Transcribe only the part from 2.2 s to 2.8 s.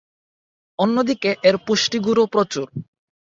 ও প্রচুর।